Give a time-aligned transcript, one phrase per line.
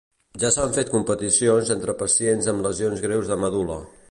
[0.43, 3.83] Ja s'han fet competicions entre pacients amb lesions greus de medul·la.